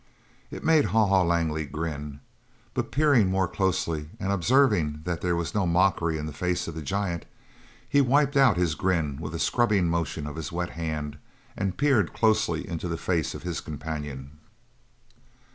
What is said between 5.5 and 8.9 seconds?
no mockery in the face of the giant, he wiped out his